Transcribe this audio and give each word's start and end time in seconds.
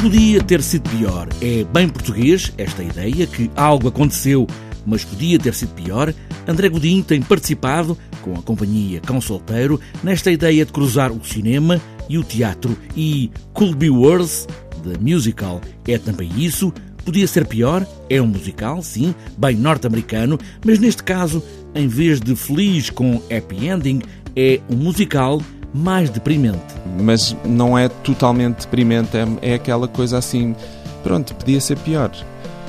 Podia 0.00 0.40
ter 0.40 0.62
sido 0.62 0.88
pior. 0.90 1.28
É 1.42 1.64
bem 1.64 1.88
português 1.88 2.52
esta 2.56 2.84
ideia 2.84 3.26
que 3.26 3.50
algo 3.56 3.88
aconteceu, 3.88 4.46
mas 4.86 5.04
podia 5.04 5.40
ter 5.40 5.52
sido 5.52 5.74
pior. 5.74 6.14
André 6.46 6.68
Godinho 6.68 7.02
tem 7.02 7.20
participado, 7.20 7.98
com 8.22 8.34
a 8.34 8.42
companhia 8.42 9.00
Cão 9.00 9.20
Solteiro, 9.20 9.80
nesta 10.02 10.30
ideia 10.30 10.64
de 10.64 10.72
cruzar 10.72 11.10
o 11.10 11.24
cinema 11.24 11.80
e 12.08 12.16
o 12.16 12.22
teatro 12.22 12.78
e 12.96 13.28
Could 13.52 13.74
Be 13.74 13.90
Worse, 13.90 14.46
The 14.84 14.98
Musical, 15.00 15.60
é 15.86 15.98
também 15.98 16.30
isso. 16.36 16.72
Podia 17.04 17.26
ser 17.26 17.44
pior, 17.46 17.84
é 18.08 18.22
um 18.22 18.26
musical, 18.28 18.80
sim, 18.82 19.12
bem 19.36 19.56
norte-americano, 19.56 20.38
mas 20.64 20.78
neste 20.78 21.02
caso, 21.02 21.42
em 21.74 21.88
vez 21.88 22.20
de 22.20 22.36
feliz 22.36 22.88
com 22.88 23.16
happy 23.16 23.66
ending, 23.66 24.00
é 24.36 24.60
um 24.70 24.76
musical 24.76 25.42
mais 25.72 26.10
deprimente. 26.10 26.74
Mas 27.00 27.36
não 27.44 27.76
é 27.78 27.88
totalmente 27.88 28.62
deprimente, 28.62 29.16
é, 29.16 29.52
é 29.52 29.54
aquela 29.54 29.88
coisa 29.88 30.18
assim, 30.18 30.54
pronto, 31.02 31.34
podia 31.34 31.60
ser 31.60 31.78
pior. 31.78 32.10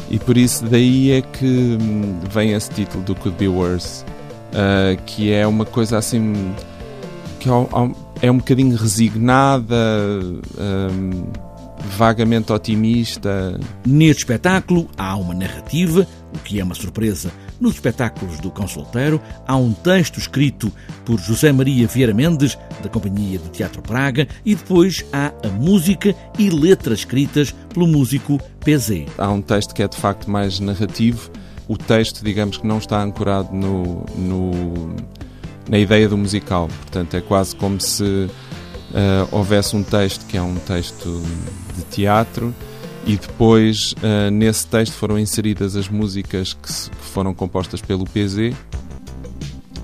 E 0.10 0.18
por 0.18 0.38
isso 0.38 0.66
daí 0.66 1.12
é 1.12 1.22
que 1.22 1.78
hum, 1.80 2.20
vem 2.30 2.54
esse 2.54 2.70
título 2.72 3.04
do 3.04 3.16
Could 3.16 3.38
Be 3.38 3.48
Worse, 3.48 4.04
uh, 4.54 5.00
que 5.06 5.32
é 5.32 5.46
uma 5.46 5.66
coisa 5.66 5.98
assim 5.98 6.54
que 7.40 7.48
é 8.22 8.30
um 8.30 8.38
bocadinho 8.38 8.76
resignada, 8.76 9.76
um, 10.60 11.24
vagamente 11.98 12.52
otimista. 12.52 13.60
Neste 13.86 14.20
espetáculo 14.20 14.90
há 14.98 15.16
uma 15.16 15.34
narrativa, 15.34 16.08
o 16.34 16.40
que 16.40 16.60
é 16.60 16.64
uma 16.64 16.76
surpresa 16.76 17.32
nos 17.60 17.74
espetáculos 17.74 18.40
do 18.40 18.50
Cão 18.52 18.68
Solteiro, 18.68 19.22
há 19.46 19.56
um 19.56 19.74
texto 19.74 20.18
escrito 20.18 20.72
por 21.04 21.20
José 21.20 21.52
Maria 21.52 21.88
Vieira 21.88 22.14
Mendes, 22.14 22.58
da 22.82 22.90
Companhia 22.90 23.38
de 23.38 23.50
Teatro 23.50 23.82
Praga, 23.82 24.28
e 24.46 24.56
depois 24.56 25.04
há 25.12 25.34
a 25.44 25.50
música 25.50 26.16
e 26.38 26.50
letras 26.50 27.00
escritas 27.00 27.54
pelo 27.74 27.88
músico 27.88 28.40
PZ. 28.62 29.06
Há 29.18 29.30
um 29.30 29.42
texto 29.42 29.74
que 29.74 29.84
é 29.84 29.88
de 29.88 29.98
facto 29.98 30.30
mais 30.30 30.60
narrativo, 30.60 31.30
o 31.68 31.78
texto, 31.78 32.24
digamos 32.24 32.58
que 32.58 32.66
não 32.66 32.78
está 32.78 33.02
ancorado 33.02 33.54
no, 33.54 34.06
no 34.18 34.96
na 35.70 35.78
ideia 35.78 36.10
do 36.10 36.18
musical, 36.18 36.68
portanto 36.68 37.14
é 37.16 37.22
quase 37.22 37.56
como 37.56 37.80
se 37.80 38.28
uh, 38.92 39.28
houvesse 39.32 39.76
um 39.76 39.84
texto 39.84 40.26
que 40.26 40.38
é 40.38 40.42
um 40.42 40.56
texto 40.56 41.22
de 41.76 41.84
teatro 41.84 42.54
e 43.06 43.16
depois 43.16 43.94
uh, 43.94 44.30
nesse 44.32 44.68
texto 44.68 44.94
foram 44.94 45.18
inseridas 45.18 45.76
as 45.76 45.90
músicas 45.90 46.54
que, 46.54 46.72
se, 46.72 46.90
que, 46.90 46.98
foram 46.98 47.34
compostas 47.34 47.82
pelo 47.82 48.06
PZ 48.06 48.54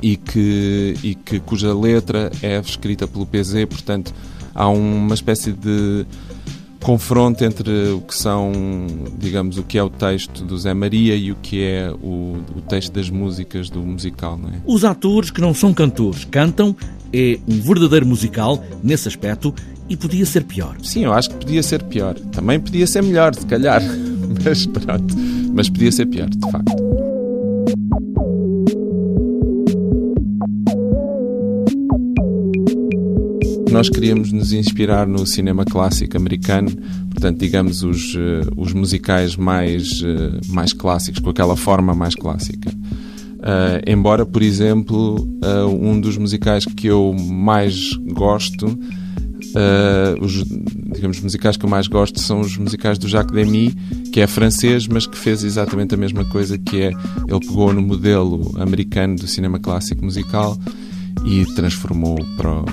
e 0.01 0.17
que, 0.17 0.95
e 1.03 1.15
que 1.15 1.39
cuja 1.39 1.73
letra 1.73 2.31
é 2.41 2.59
escrita 2.59 3.07
pelo 3.07 3.25
PZ, 3.25 3.65
portanto 3.69 4.13
há 4.53 4.67
uma 4.69 5.13
espécie 5.13 5.51
de 5.51 6.05
confronto 6.85 7.43
entre 7.43 7.89
o 7.89 8.01
que 8.01 8.13
são, 8.13 8.51
digamos, 9.17 9.57
o 9.57 9.63
que 9.63 9.75
é 9.75 9.81
o 9.81 9.89
texto 9.89 10.43
do 10.43 10.55
Zé 10.55 10.71
Maria 10.71 11.15
e 11.15 11.31
o 11.31 11.35
que 11.35 11.63
é 11.63 11.89
o, 11.91 12.37
o 12.55 12.61
texto 12.61 12.93
das 12.93 13.09
músicas 13.09 13.71
do 13.71 13.79
musical, 13.81 14.39
é? 14.53 14.61
Os 14.63 14.85
atores 14.85 15.31
que 15.31 15.41
não 15.41 15.51
são 15.51 15.73
cantores 15.73 16.25
cantam, 16.25 16.75
é 17.15 17.39
um 17.47 17.61
verdadeiro 17.61 18.05
musical 18.05 18.61
nesse 18.83 19.07
aspecto 19.07 19.53
e 19.87 19.95
podia 19.95 20.25
ser 20.25 20.43
pior. 20.43 20.75
Sim, 20.83 21.05
eu 21.05 21.13
acho 21.13 21.29
que 21.29 21.37
podia 21.37 21.63
ser 21.63 21.81
pior. 21.83 22.15
Também 22.31 22.59
podia 22.59 22.85
ser 22.85 23.01
melhor, 23.01 23.33
se 23.33 23.45
calhar. 23.45 23.81
Mas 24.43 24.65
pronto. 24.65 25.15
Mas 25.53 25.69
podia 25.69 25.91
ser 25.91 26.07
pior, 26.07 26.29
de 26.29 26.51
facto. 26.51 26.75
Nós 33.71 33.89
queríamos 33.89 34.31
nos 34.31 34.53
inspirar 34.53 35.05
no 35.05 35.25
cinema 35.25 35.65
clássico 35.65 36.15
americano, 36.15 36.71
portanto, 37.11 37.39
digamos, 37.39 37.83
os, 37.83 38.15
eh, 38.15 38.47
os 38.55 38.71
musicais 38.71 39.35
mais, 39.35 40.01
eh, 40.01 40.39
mais 40.47 40.71
clássicos, 40.71 41.19
com 41.19 41.29
aquela 41.29 41.57
forma 41.57 41.93
mais 41.93 42.15
clássica. 42.15 42.71
Uh, 43.45 43.79
embora, 43.85 44.25
por 44.25 44.41
exemplo, 44.41 45.17
uh, 45.43 45.67
um 45.69 45.99
dos 46.01 46.17
musicais 46.17 46.65
que 46.65 46.87
eu 46.87 47.13
mais 47.13 47.93
gosto 48.13 48.65
Uh, 49.55 50.21
os 50.21 50.43
digamos, 50.93 51.21
musicais 51.21 51.55
que 51.55 51.65
eu 51.65 51.69
mais 51.69 51.87
gosto 51.87 52.19
são 52.19 52.41
os 52.41 52.57
musicais 52.57 52.97
do 52.97 53.07
Jacques 53.07 53.33
Demy, 53.33 53.73
que 54.11 54.19
é 54.19 54.27
francês, 54.27 54.85
mas 54.85 55.07
que 55.07 55.17
fez 55.17 55.45
exatamente 55.45 55.95
a 55.95 55.97
mesma 55.97 56.25
coisa, 56.25 56.57
que 56.57 56.81
é 56.81 56.91
ele 57.27 57.39
pegou 57.39 57.73
no 57.73 57.81
modelo 57.81 58.51
americano 58.59 59.15
do 59.15 59.27
cinema 59.27 59.57
clássico 59.57 60.03
musical 60.03 60.57
e 61.25 61.45
transformou 61.55 62.17
para, 62.35 62.63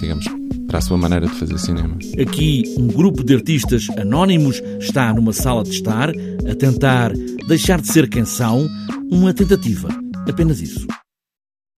digamos, 0.00 0.24
para 0.68 0.78
a 0.78 0.80
sua 0.80 0.96
maneira 0.96 1.26
de 1.26 1.34
fazer 1.34 1.58
cinema. 1.58 1.98
Aqui, 2.20 2.62
um 2.78 2.86
grupo 2.86 3.24
de 3.24 3.34
artistas 3.34 3.88
anónimos 3.98 4.62
está 4.78 5.12
numa 5.12 5.32
sala 5.32 5.64
de 5.64 5.70
estar 5.70 6.10
a 6.10 6.54
tentar 6.54 7.12
deixar 7.48 7.80
de 7.80 7.88
ser 7.88 8.08
quem 8.08 8.24
são, 8.24 8.68
uma 9.14 9.32
tentativa, 9.32 9.88
apenas 10.28 10.60
isso. 10.60 10.86